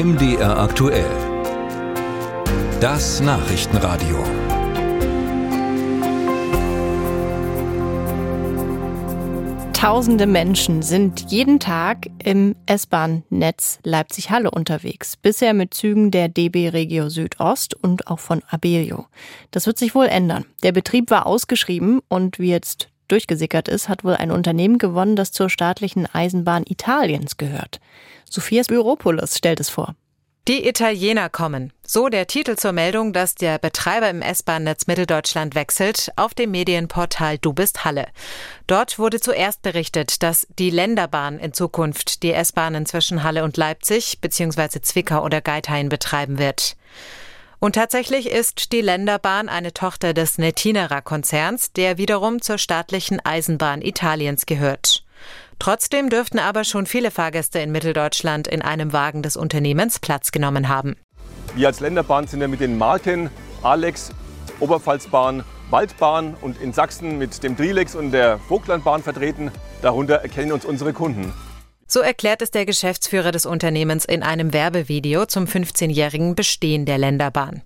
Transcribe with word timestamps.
MDR 0.00 0.56
aktuell. 0.56 1.10
Das 2.80 3.20
Nachrichtenradio. 3.20 4.22
Tausende 9.72 10.28
Menschen 10.28 10.82
sind 10.82 11.32
jeden 11.32 11.58
Tag 11.58 12.06
im 12.22 12.54
S-Bahn-Netz 12.66 13.80
Leipzig-Halle 13.82 14.52
unterwegs. 14.52 15.16
Bisher 15.16 15.52
mit 15.52 15.74
Zügen 15.74 16.12
der 16.12 16.28
DB 16.28 16.68
Regio 16.68 17.08
Südost 17.08 17.74
und 17.74 18.06
auch 18.06 18.20
von 18.20 18.44
Abelio. 18.48 19.06
Das 19.50 19.66
wird 19.66 19.78
sich 19.78 19.96
wohl 19.96 20.06
ändern. 20.06 20.44
Der 20.62 20.70
Betrieb 20.70 21.10
war 21.10 21.26
ausgeschrieben 21.26 22.02
und 22.06 22.38
wie 22.38 22.50
jetzt 22.50 22.88
durchgesickert 23.08 23.68
ist, 23.68 23.88
hat 23.88 24.04
wohl 24.04 24.14
ein 24.14 24.30
Unternehmen 24.30 24.78
gewonnen, 24.78 25.16
das 25.16 25.32
zur 25.32 25.50
staatlichen 25.50 26.06
Eisenbahn 26.06 26.64
Italiens 26.66 27.36
gehört. 27.36 27.80
Sophias 28.30 28.68
Büropoulos 28.68 29.36
stellt 29.36 29.60
es 29.60 29.70
vor. 29.70 29.94
Die 30.48 30.66
Italiener 30.66 31.28
kommen. 31.28 31.74
So 31.86 32.08
der 32.08 32.26
Titel 32.26 32.56
zur 32.56 32.72
Meldung, 32.72 33.12
dass 33.12 33.34
der 33.34 33.58
Betreiber 33.58 34.08
im 34.08 34.22
S-Bahn-Netz 34.22 34.86
Mitteldeutschland 34.86 35.54
wechselt, 35.54 36.10
auf 36.16 36.32
dem 36.32 36.52
Medienportal 36.52 37.36
Du 37.36 37.52
bist 37.52 37.84
Halle. 37.84 38.06
Dort 38.66 38.98
wurde 38.98 39.20
zuerst 39.20 39.60
berichtet, 39.60 40.22
dass 40.22 40.46
die 40.58 40.70
Länderbahn 40.70 41.38
in 41.38 41.52
Zukunft 41.52 42.22
die 42.22 42.32
S-Bahnen 42.32 42.86
zwischen 42.86 43.24
Halle 43.24 43.44
und 43.44 43.58
Leipzig 43.58 44.22
bzw. 44.22 44.80
Zwickau 44.80 45.22
oder 45.22 45.42
Geithain 45.42 45.90
betreiben 45.90 46.38
wird. 46.38 46.76
Und 47.60 47.74
tatsächlich 47.74 48.30
ist 48.30 48.72
die 48.72 48.80
Länderbahn 48.80 49.48
eine 49.48 49.74
Tochter 49.74 50.14
des 50.14 50.38
Netinera 50.38 51.00
Konzerns, 51.00 51.72
der 51.72 51.98
wiederum 51.98 52.40
zur 52.40 52.56
staatlichen 52.56 53.18
Eisenbahn 53.24 53.82
Italiens 53.82 54.46
gehört. 54.46 55.04
Trotzdem 55.58 56.08
dürften 56.08 56.38
aber 56.38 56.62
schon 56.62 56.86
viele 56.86 57.10
Fahrgäste 57.10 57.58
in 57.58 57.72
Mitteldeutschland 57.72 58.46
in 58.46 58.62
einem 58.62 58.92
Wagen 58.92 59.22
des 59.22 59.36
Unternehmens 59.36 59.98
Platz 59.98 60.30
genommen 60.30 60.68
haben. 60.68 60.96
Wir 61.56 61.66
als 61.66 61.80
Länderbahn 61.80 62.28
sind 62.28 62.40
ja 62.40 62.46
mit 62.46 62.60
den 62.60 62.78
Marken 62.78 63.28
Alex, 63.62 64.12
Oberpfalzbahn, 64.60 65.42
Waldbahn 65.70 66.36
und 66.40 66.60
in 66.60 66.72
Sachsen 66.72 67.18
mit 67.18 67.42
dem 67.42 67.56
Drilex 67.56 67.96
und 67.96 68.12
der 68.12 68.38
Vogtlandbahn 68.38 69.02
vertreten. 69.02 69.50
Darunter 69.82 70.16
erkennen 70.16 70.52
uns 70.52 70.64
unsere 70.64 70.92
Kunden. 70.92 71.32
So 71.90 72.00
erklärt 72.00 72.42
es 72.42 72.50
der 72.50 72.66
Geschäftsführer 72.66 73.32
des 73.32 73.46
Unternehmens 73.46 74.04
in 74.04 74.22
einem 74.22 74.52
Werbevideo 74.52 75.24
zum 75.24 75.46
15-jährigen 75.46 76.34
Bestehen 76.34 76.84
der 76.84 76.98
Länderbahn. 76.98 77.62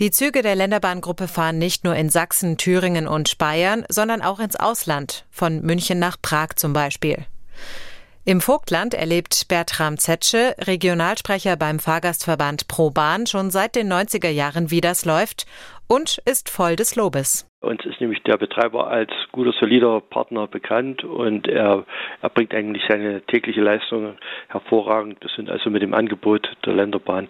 Die 0.00 0.10
Züge 0.10 0.42
der 0.42 0.56
Länderbahngruppe 0.56 1.28
fahren 1.28 1.56
nicht 1.56 1.84
nur 1.84 1.94
in 1.94 2.10
Sachsen, 2.10 2.56
Thüringen 2.56 3.06
und 3.06 3.38
Bayern, 3.38 3.86
sondern 3.88 4.20
auch 4.20 4.40
ins 4.40 4.56
Ausland, 4.56 5.24
von 5.30 5.62
München 5.62 6.00
nach 6.00 6.16
Prag 6.20 6.56
zum 6.56 6.72
Beispiel. 6.72 7.24
Im 8.28 8.40
Vogtland 8.40 8.92
erlebt 8.92 9.46
Bertram 9.48 9.98
Zetsche, 9.98 10.56
Regionalsprecher 10.58 11.56
beim 11.56 11.78
Fahrgastverband 11.78 12.66
ProBahn, 12.66 13.28
schon 13.28 13.50
seit 13.50 13.76
den 13.76 13.86
90er 13.86 14.30
Jahren, 14.30 14.72
wie 14.72 14.80
das 14.80 15.04
läuft 15.04 15.46
und 15.86 16.20
ist 16.24 16.50
voll 16.50 16.74
des 16.74 16.96
Lobes. 16.96 17.48
Uns 17.60 17.84
ist 17.84 18.00
nämlich 18.00 18.20
der 18.24 18.36
Betreiber 18.36 18.88
als 18.88 19.12
guter, 19.30 19.52
solider 19.52 20.00
Partner 20.00 20.48
bekannt 20.48 21.04
und 21.04 21.46
er, 21.46 21.84
er 22.20 22.28
bringt 22.28 22.52
eigentlich 22.52 22.82
seine 22.88 23.22
tägliche 23.26 23.60
Leistung 23.60 24.16
hervorragend. 24.48 25.18
Wir 25.20 25.30
sind 25.36 25.48
also 25.48 25.70
mit 25.70 25.82
dem 25.82 25.94
Angebot 25.94 26.48
der 26.66 26.74
Länderbahn 26.74 27.28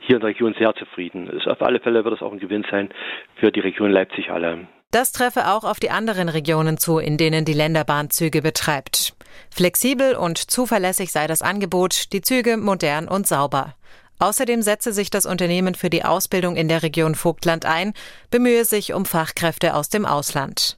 hier 0.00 0.16
in 0.16 0.20
der 0.20 0.30
Region 0.30 0.54
sehr 0.58 0.74
zufrieden. 0.76 1.28
Ist 1.28 1.46
auf 1.46 1.60
alle 1.60 1.78
Fälle 1.78 2.06
wird 2.06 2.14
es 2.14 2.22
auch 2.22 2.32
ein 2.32 2.40
Gewinn 2.40 2.64
sein 2.70 2.88
für 3.36 3.52
die 3.52 3.60
Region 3.60 3.90
Leipzig-Halle. 3.90 4.66
Das 4.92 5.12
treffe 5.12 5.48
auch 5.48 5.64
auf 5.64 5.78
die 5.78 5.90
anderen 5.90 6.30
Regionen 6.30 6.78
zu, 6.78 6.98
in 6.98 7.18
denen 7.18 7.44
die 7.44 7.52
Länderbahn 7.52 8.08
Züge 8.08 8.40
betreibt. 8.40 9.12
Flexibel 9.50 10.14
und 10.14 10.38
zuverlässig 10.38 11.12
sei 11.12 11.26
das 11.26 11.42
Angebot, 11.42 12.12
die 12.12 12.22
Züge 12.22 12.56
modern 12.56 13.08
und 13.08 13.26
sauber. 13.26 13.74
Außerdem 14.18 14.62
setze 14.62 14.92
sich 14.92 15.10
das 15.10 15.26
Unternehmen 15.26 15.74
für 15.74 15.90
die 15.90 16.04
Ausbildung 16.04 16.56
in 16.56 16.68
der 16.68 16.82
Region 16.82 17.14
Vogtland 17.14 17.64
ein, 17.64 17.94
bemühe 18.30 18.64
sich 18.64 18.92
um 18.92 19.04
Fachkräfte 19.04 19.74
aus 19.74 19.88
dem 19.88 20.06
Ausland. 20.06 20.76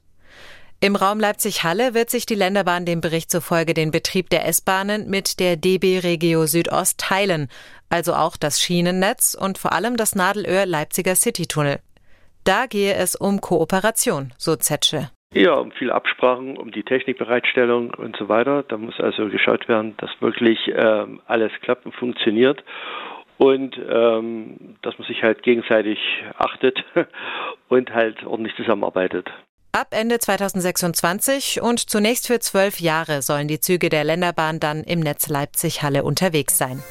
Im 0.83 0.95
Raum 0.95 1.19
Leipzig-Halle 1.19 1.93
wird 1.93 2.09
sich 2.09 2.25
die 2.25 2.35
Länderbahn 2.35 2.87
dem 2.87 3.01
Bericht 3.01 3.29
zufolge 3.29 3.75
den 3.75 3.91
Betrieb 3.91 4.31
der 4.31 4.47
S-Bahnen 4.47 5.09
mit 5.09 5.39
der 5.39 5.55
DB 5.55 5.99
Regio 5.99 6.47
Südost 6.47 6.97
teilen, 6.97 7.49
also 7.89 8.15
auch 8.15 8.35
das 8.35 8.59
Schienennetz 8.59 9.35
und 9.39 9.59
vor 9.59 9.73
allem 9.73 9.95
das 9.95 10.15
Nadelöhr 10.15 10.65
Leipziger 10.65 11.15
Citytunnel. 11.15 11.79
Da 12.45 12.65
gehe 12.65 12.95
es 12.95 13.15
um 13.15 13.41
Kooperation, 13.41 14.33
so 14.39 14.55
Zetsche. 14.55 15.11
Ja, 15.33 15.53
um 15.53 15.71
viele 15.71 15.95
Absprachen, 15.95 16.57
um 16.57 16.71
die 16.71 16.83
Technikbereitstellung 16.83 17.93
und 17.93 18.17
so 18.17 18.27
weiter. 18.27 18.63
Da 18.63 18.77
muss 18.77 18.99
also 18.99 19.29
geschaut 19.29 19.69
werden, 19.69 19.95
dass 19.97 20.09
wirklich 20.19 20.59
ähm, 20.75 21.21
alles 21.25 21.51
klappt 21.61 21.85
und 21.85 21.95
funktioniert 21.95 22.61
und 23.37 23.79
ähm, 23.89 24.75
dass 24.81 24.97
man 24.99 25.07
sich 25.07 25.23
halt 25.23 25.41
gegenseitig 25.41 25.99
achtet 26.37 26.83
und 27.69 27.93
halt 27.93 28.25
ordentlich 28.25 28.55
zusammenarbeitet. 28.57 29.29
Ab 29.71 29.87
Ende 29.91 30.19
2026 30.19 31.61
und 31.61 31.79
zunächst 31.79 32.27
für 32.27 32.39
zwölf 32.39 32.81
Jahre 32.81 33.21
sollen 33.21 33.47
die 33.47 33.61
Züge 33.61 33.87
der 33.87 34.03
Länderbahn 34.03 34.59
dann 34.59 34.83
im 34.83 34.99
Netz 34.99 35.29
Leipzig-Halle 35.29 36.03
unterwegs 36.03 36.57
sein. 36.57 36.83